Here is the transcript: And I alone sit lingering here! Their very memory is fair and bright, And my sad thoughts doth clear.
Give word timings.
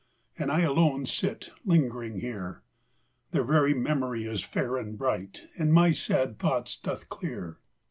And 0.35 0.51
I 0.51 0.61
alone 0.61 1.05
sit 1.05 1.51
lingering 1.63 2.21
here! 2.21 2.63
Their 3.29 3.43
very 3.43 3.75
memory 3.75 4.23
is 4.25 4.41
fair 4.41 4.75
and 4.75 4.97
bright, 4.97 5.43
And 5.59 5.71
my 5.71 5.91
sad 5.91 6.39
thoughts 6.39 6.75
doth 6.79 7.07
clear. 7.07 7.59